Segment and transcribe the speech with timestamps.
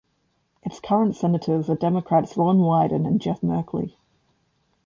[0.63, 3.93] Its current Senators are Democrats Ron Wyden and Jeff Merkley.